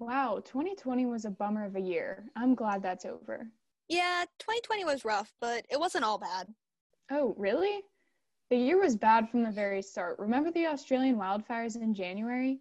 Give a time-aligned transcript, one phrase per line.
[0.00, 2.24] Wow, 2020 was a bummer of a year.
[2.34, 3.46] I'm glad that's over.
[3.86, 6.46] Yeah, 2020 was rough, but it wasn't all bad.
[7.10, 7.82] Oh, really?
[8.48, 10.18] The year was bad from the very start.
[10.18, 12.60] Remember the Australian wildfires in January?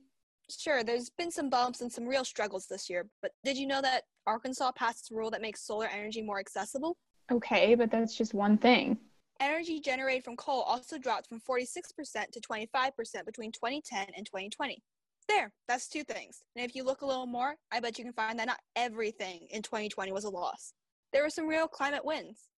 [0.49, 3.81] Sure, there's been some bumps and some real struggles this year, but did you know
[3.81, 6.97] that Arkansas passed a rule that makes solar energy more accessible?
[7.31, 8.97] Okay, but that's just one thing.
[9.40, 14.83] Energy generated from coal also dropped from 46% to 25% between 2010 and 2020.
[15.29, 16.43] There, that's two things.
[16.55, 19.47] And if you look a little more, I bet you can find that not everything
[19.51, 20.73] in 2020 was a loss.
[21.13, 22.49] There were some real climate wins.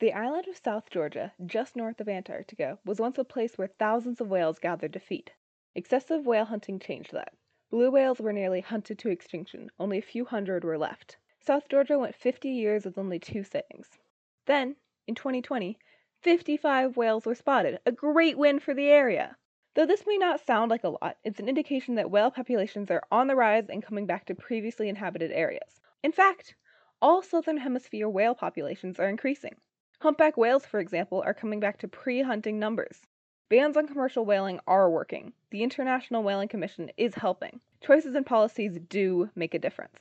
[0.00, 4.22] The island of South Georgia, just north of Antarctica, was once a place where thousands
[4.22, 5.32] of whales gathered to feed.
[5.74, 7.34] Excessive whale hunting changed that.
[7.70, 11.18] Blue whales were nearly hunted to extinction, only a few hundred were left.
[11.40, 13.98] South Georgia went 50 years with only two sightings.
[14.46, 15.78] Then, in 2020,
[16.22, 19.36] 55 whales were spotted, a great win for the area.
[19.78, 23.04] Though this may not sound like a lot, it's an indication that whale populations are
[23.12, 25.80] on the rise and coming back to previously inhabited areas.
[26.02, 26.56] In fact,
[27.00, 29.54] all southern hemisphere whale populations are increasing.
[30.00, 33.02] Humpback whales, for example, are coming back to pre hunting numbers.
[33.50, 35.32] Bans on commercial whaling are working.
[35.52, 37.60] The International Whaling Commission is helping.
[37.80, 40.00] Choices and policies do make a difference.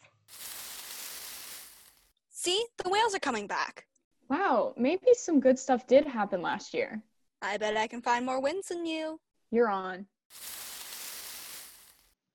[2.31, 3.85] See, the whales are coming back.
[4.27, 6.99] Wow, maybe some good stuff did happen last year.
[7.43, 9.19] I bet I can find more wins than you.
[9.49, 10.07] You're on.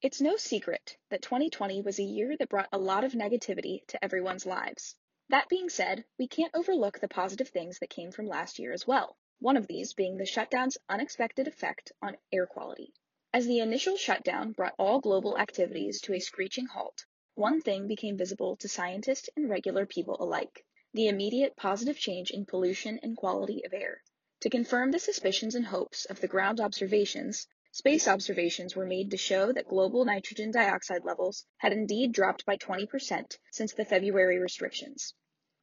[0.00, 4.02] It's no secret that 2020 was a year that brought a lot of negativity to
[4.02, 4.96] everyone's lives.
[5.28, 8.86] That being said, we can't overlook the positive things that came from last year as
[8.86, 12.94] well, one of these being the shutdown's unexpected effect on air quality.
[13.34, 18.16] As the initial shutdown brought all global activities to a screeching halt, one thing became
[18.16, 23.64] visible to scientists and regular people alike the immediate positive change in pollution and quality
[23.66, 24.02] of air.
[24.42, 29.16] To confirm the suspicions and hopes of the ground observations, space observations were made to
[29.16, 35.14] show that global nitrogen dioxide levels had indeed dropped by 20% since the February restrictions.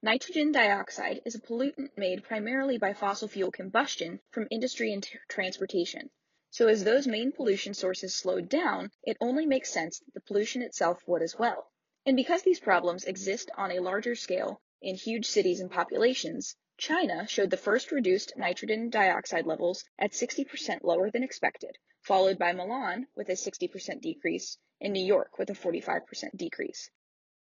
[0.02, 6.09] Nitrogen dioxide is a pollutant made primarily by fossil fuel combustion from industry and transportation.
[6.49, 10.61] So as those main pollution sources slowed down, it only makes sense that the pollution
[10.61, 11.70] itself would as well.
[12.05, 17.27] And because these problems exist on a larger scale in huge cities and populations, China
[17.27, 23.05] showed the first reduced nitrogen dioxide levels at 60% lower than expected, followed by Milan
[23.15, 26.89] with a 60% decrease and New York with a 45% decrease.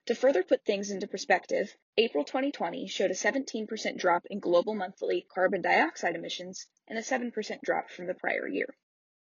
[0.05, 5.25] To further put things into perspective, April 2020 showed a 17% drop in global monthly
[5.33, 8.75] carbon dioxide emissions and a 7% drop from the prior year.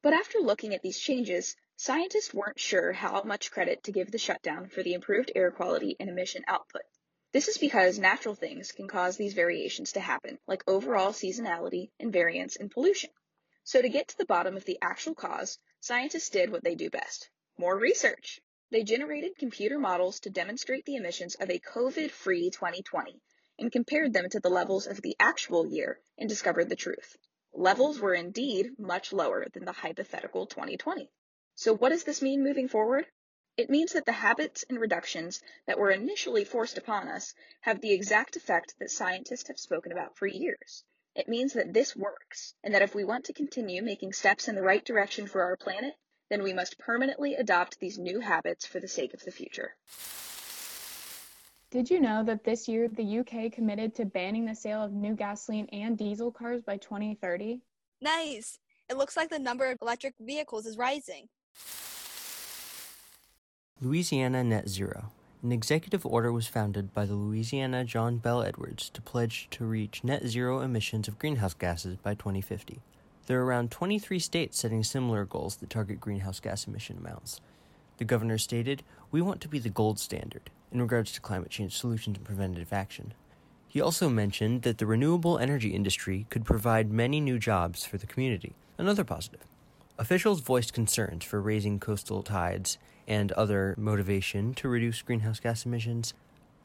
[0.01, 4.17] But after looking at these changes, scientists weren't sure how much credit to give the
[4.17, 6.83] shutdown for the improved air quality and emission output.
[7.31, 12.11] This is because natural things can cause these variations to happen, like overall seasonality and
[12.11, 13.11] variance in pollution.
[13.65, 16.89] So to get to the bottom of the actual cause, scientists did what they do
[16.89, 17.29] best.
[17.59, 18.41] More research.
[18.71, 23.21] They generated computer models to demonstrate the emissions of a COVID-free 2020
[23.59, 27.19] and compared them to the levels of the actual year and discovered the truth.
[27.53, 31.11] Levels were indeed much lower than the hypothetical 2020.
[31.57, 33.05] So what does this mean moving forward?
[33.59, 37.93] It means that the habits and reductions that were initially forced upon us have the
[37.93, 40.85] exact effect that scientists have spoken about for years.
[41.17, 44.55] It means that this works, and that if we want to continue making steps in
[44.55, 45.95] the right direction for our planet,
[46.31, 49.75] then we must permanently adopt these new habits for the sake of the future.
[51.73, 55.17] Did you know that this year the UK committed to banning the sale of new
[55.17, 57.61] gasoline and diesel cars by 2030?
[58.01, 58.61] Nice!
[58.89, 61.29] It looks like the number of electric vehicles is rising.
[63.81, 65.13] Louisiana Net Zero.
[65.41, 70.03] An executive order was founded by the Louisiana John Bell Edwards to pledge to reach
[70.03, 72.81] net zero emissions of greenhouse gases by 2050.
[73.29, 77.41] There are around 23 states setting similar goals that target greenhouse gas emission amounts.
[77.99, 81.79] The governor stated, We want to be the gold standard in regards to climate change
[81.79, 83.15] solutions and preventative action.
[83.69, 88.09] He also mentioned that the renewable energy industry could provide many new jobs for the
[88.09, 89.47] community, another positive.
[90.01, 92.77] Officials voiced concerns for raising coastal tides
[93.09, 96.15] and other motivation to reduce greenhouse gas emissions.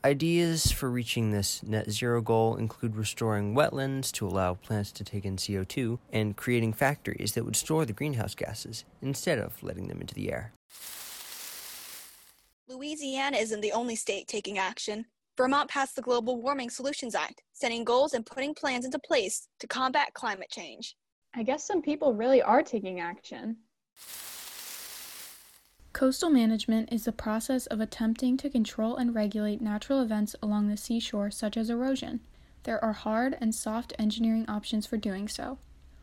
[0.06, 5.24] Ideas for reaching this net zero goal include restoring wetlands to allow plants to take
[5.24, 10.02] in CO2 and creating factories that would store the greenhouse gases instead of letting them
[10.02, 10.52] into the air.
[12.68, 15.06] Louisiana isn't the only state taking action.
[15.38, 19.68] Vermont passed the Global Warming Solutions Act, setting goals and putting plans into place to
[19.68, 20.96] combat climate change.
[21.34, 23.58] I guess some people really are taking action.
[26.04, 30.76] Coastal management is the process of attempting to control and regulate natural events along the
[30.76, 32.20] seashore, such as erosion.
[32.64, 35.60] There are hard and soft engineering options for doing so.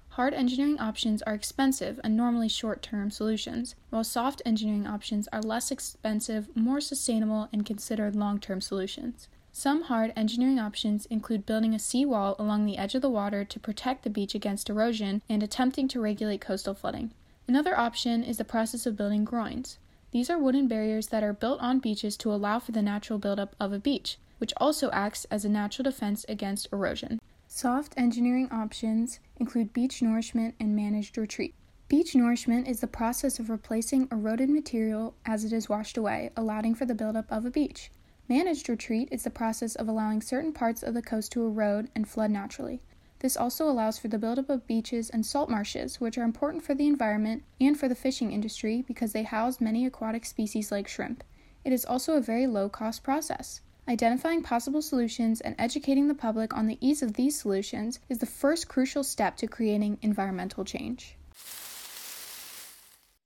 [0.09, 5.43] Hard engineering options are expensive and normally short term solutions, while soft engineering options are
[5.43, 9.29] less expensive, more sustainable, and considered long term solutions.
[9.53, 13.61] Some hard engineering options include building a seawall along the edge of the water to
[13.61, 17.13] protect the beach against erosion and attempting to regulate coastal flooding.
[17.47, 19.77] Another option is the process of building groins.
[20.13, 23.55] These are wooden barriers that are built on beaches to allow for the natural buildup
[23.61, 27.21] of a beach, which also acts as a natural defense against erosion.
[27.47, 31.55] Soft engineering options include beach nourishment and managed retreat.
[31.89, 36.75] Beach nourishment is the process of replacing eroded material as it is washed away, allowing
[36.75, 37.91] for the buildup of a beach.
[38.29, 42.09] Managed retreat is the process of allowing certain parts of the coast to erode and
[42.09, 42.81] flood naturally.
[43.21, 46.75] This also allows for the buildup of beaches and salt marshes, which are important for
[46.75, 51.23] the environment and for the fishing industry because they house many aquatic species like shrimp.
[51.63, 53.61] It is also a very low cost process.
[53.87, 58.27] Identifying possible solutions and educating the public on the ease of these solutions is the
[58.27, 61.17] first crucial step to creating environmental change.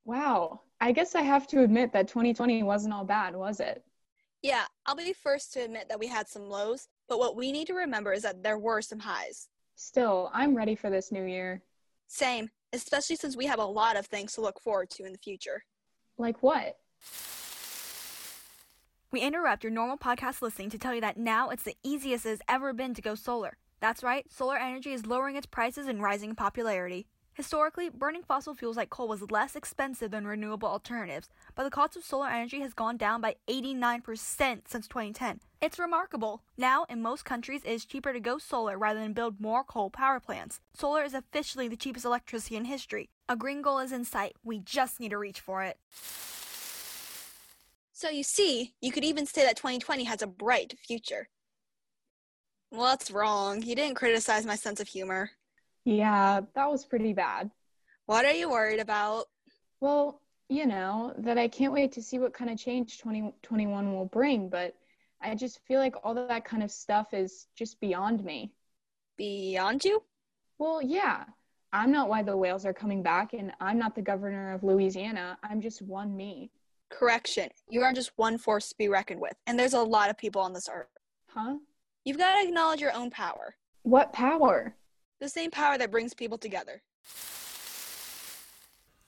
[0.05, 0.63] Wow.
[0.81, 3.85] I guess I have to admit that 2020 wasn't all bad, was it?
[4.43, 7.69] Yeah, I'll be first to admit that we had some lows, but what we need
[7.69, 9.49] to remember is that there were some highs.
[9.77, 11.63] Still, I'm ready for this new year.
[12.07, 15.19] Same, especially since we have a lot of things to look forward to in the
[15.19, 15.65] future.
[16.17, 16.77] Like what?
[19.11, 22.43] We interrupt your normal podcast listening to tell you that now it's the easiest it's
[22.49, 23.57] ever been to go solar.
[23.81, 27.07] That's right, solar energy is lowering its prices and rising in popularity.
[27.35, 31.97] Historically, burning fossil fuels like coal was less expensive than renewable alternatives, but the cost
[31.97, 35.41] of solar energy has gone down by 89% since 2010.
[35.61, 36.43] It's remarkable.
[36.57, 39.91] Now, in most countries, it is cheaper to go solar rather than build more coal
[39.91, 40.61] power plants.
[40.75, 43.11] Solar is officially the cheapest electricity in history.
[43.29, 44.37] A green goal is in sight.
[44.45, 45.77] We just need to reach for it.
[47.93, 51.29] So you see, you could even say that 2020 has a bright future.
[52.71, 53.63] Well, that's wrong.
[53.63, 55.33] You didn't criticize my sense of humor.
[55.85, 57.51] Yeah, that was pretty bad.
[58.07, 59.27] What are you worried about?
[59.81, 64.07] Well, you know, that I can't wait to see what kind of change 2021 will
[64.07, 64.75] bring, but
[65.21, 68.53] I just feel like all of that kind of stuff is just beyond me.
[69.17, 70.03] Beyond you?
[70.59, 71.25] Well, yeah.
[71.73, 75.37] I'm not why the whales are coming back, and I'm not the governor of Louisiana.
[75.43, 76.51] I'm just one me.
[76.89, 77.49] Correction.
[77.69, 80.41] You are just one force to be reckoned with, and there's a lot of people
[80.41, 80.87] on this earth.
[81.27, 81.57] Huh?
[82.05, 83.57] You've got to acknowledge your own power.
[83.83, 84.77] What power?
[85.21, 86.83] The same power that brings people together.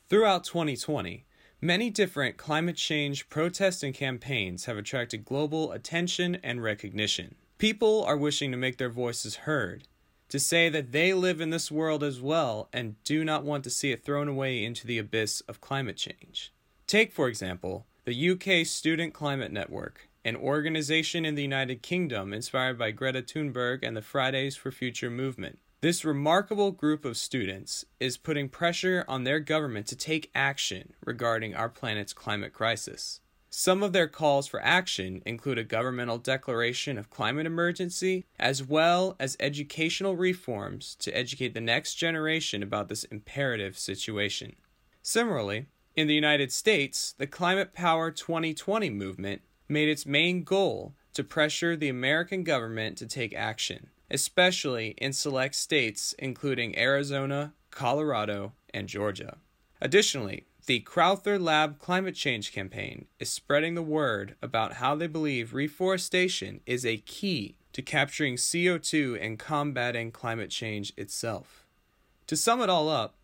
[0.09, 1.25] Throughout 2020,
[1.61, 7.35] many different climate change protests and campaigns have attracted global attention and recognition.
[7.59, 9.89] People are wishing to make their voices heard,
[10.29, 13.71] to say that they live in this world as well and do not want to
[13.71, 16.53] see it thrown away into the abyss of climate change.
[16.87, 22.79] Take, for example, the UK Student Climate Network, an organization in the United Kingdom inspired
[22.79, 25.59] by Greta Thunberg and the Fridays for Future movement.
[25.83, 31.55] This remarkable group of students is putting pressure on their government to take action regarding
[31.55, 33.21] our planet's climate crisis.
[33.51, 39.17] Some of their calls for action include a governmental declaration of climate emergency, as well
[39.21, 44.57] as educational reforms to educate the next generation about this imperative situation.
[45.03, 51.23] Similarly, in the United States, the Climate Power 2020 movement made its main goal to
[51.23, 58.89] pressure the American government to take action, especially in select states including Arizona, Colorado, and
[58.89, 59.39] Georgia.
[59.81, 65.55] Additionally, the Crowther Lab Climate Change Campaign is spreading the word about how they believe
[65.55, 71.65] reforestation is a key to capturing CO2 and combating climate change itself.
[72.27, 73.15] To sum it all up,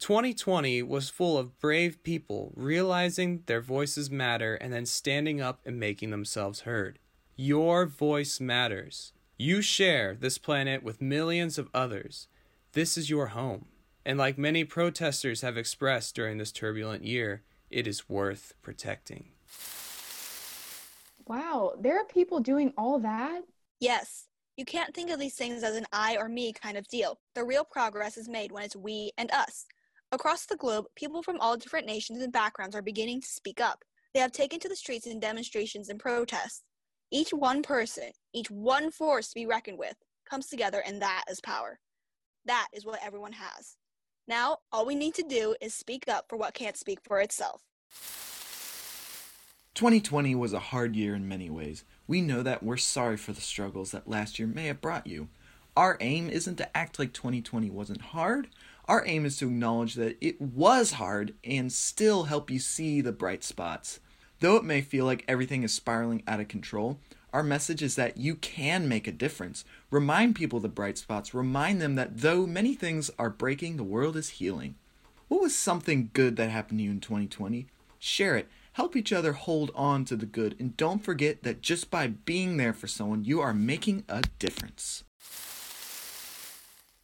[0.00, 5.78] 2020 was full of brave people realizing their voices matter and then standing up and
[5.78, 6.98] making themselves heard.
[7.36, 9.12] Your voice matters.
[9.40, 12.28] You share this planet with millions of others.
[12.72, 13.68] This is your home.
[14.04, 19.30] And like many protesters have expressed during this turbulent year, it is worth protecting.
[21.26, 23.40] Wow, there are people doing all that?
[23.80, 24.26] Yes.
[24.58, 27.18] You can't think of these things as an I or me kind of deal.
[27.34, 29.64] The real progress is made when it's we and us.
[30.12, 33.84] Across the globe, people from all different nations and backgrounds are beginning to speak up.
[34.12, 36.64] They have taken to the streets in demonstrations and protests.
[37.12, 39.96] Each one person, each one force to be reckoned with,
[40.28, 41.80] comes together, and that is power.
[42.44, 43.76] That is what everyone has.
[44.28, 47.62] Now, all we need to do is speak up for what can't speak for itself.
[49.74, 51.82] 2020 was a hard year in many ways.
[52.06, 55.28] We know that we're sorry for the struggles that last year may have brought you.
[55.76, 58.48] Our aim isn't to act like 2020 wasn't hard.
[58.86, 63.12] Our aim is to acknowledge that it was hard and still help you see the
[63.12, 63.98] bright spots.
[64.40, 66.98] Though it may feel like everything is spiraling out of control,
[67.32, 69.64] Our message is that you can make a difference.
[69.90, 71.32] Remind people the bright spots.
[71.32, 74.74] Remind them that though many things are breaking, the world is healing.
[75.28, 77.66] What was something good that happened to you in 2020?
[78.00, 78.48] Share it.
[78.72, 80.56] Help each other hold on to the good.
[80.58, 85.04] And don't forget that just by being there for someone, you are making a difference.